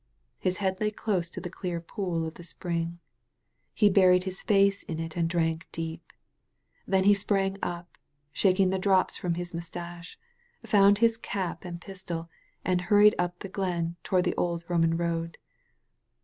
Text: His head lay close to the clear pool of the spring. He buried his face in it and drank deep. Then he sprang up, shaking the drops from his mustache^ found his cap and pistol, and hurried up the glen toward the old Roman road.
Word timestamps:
His 0.39 0.57
head 0.57 0.81
lay 0.81 0.89
close 0.89 1.29
to 1.29 1.39
the 1.39 1.47
clear 1.51 1.79
pool 1.79 2.25
of 2.25 2.33
the 2.33 2.41
spring. 2.41 2.97
He 3.71 3.87
buried 3.87 4.23
his 4.23 4.41
face 4.41 4.81
in 4.81 4.99
it 4.99 5.15
and 5.15 5.29
drank 5.29 5.67
deep. 5.71 6.11
Then 6.87 7.03
he 7.03 7.13
sprang 7.13 7.59
up, 7.61 7.99
shaking 8.31 8.71
the 8.71 8.79
drops 8.79 9.15
from 9.15 9.35
his 9.35 9.53
mustache^ 9.53 10.15
found 10.65 10.97
his 10.97 11.17
cap 11.17 11.63
and 11.63 11.79
pistol, 11.79 12.31
and 12.65 12.81
hurried 12.81 13.13
up 13.19 13.37
the 13.41 13.47
glen 13.49 13.95
toward 14.01 14.23
the 14.23 14.35
old 14.37 14.65
Roman 14.67 14.97
road. 14.97 15.37